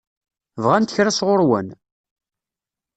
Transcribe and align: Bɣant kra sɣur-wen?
Bɣant 0.63 0.93
kra 0.95 1.11
sɣur-wen? 1.13 1.67